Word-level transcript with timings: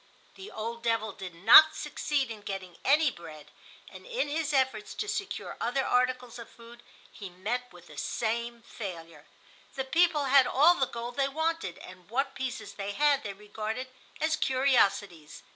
The 0.33 0.49
old 0.49 0.81
devil 0.81 1.11
did 1.11 1.35
not 1.35 1.75
succeed 1.75 2.31
in 2.31 2.41
getting 2.41 2.75
any 2.83 3.11
bread, 3.11 3.51
and 3.87 4.03
in 4.07 4.29
his 4.29 4.51
efforts 4.51 4.95
to 4.95 5.07
secure 5.07 5.57
other 5.61 5.85
articles 5.85 6.39
of 6.39 6.49
food 6.49 6.81
he 7.11 7.29
met 7.29 7.71
with 7.71 7.85
the 7.85 7.97
same 7.99 8.63
failure. 8.63 9.27
The 9.75 9.85
people 9.85 10.25
had 10.25 10.47
all 10.47 10.73
the 10.73 10.87
gold 10.87 11.17
they 11.17 11.29
wanted 11.29 11.77
and 11.77 12.09
what 12.09 12.33
pieces 12.33 12.73
they 12.73 12.93
had 12.93 13.21
they 13.21 13.33
regarded 13.33 13.89
as 14.19 14.35
curiosities. 14.35 15.43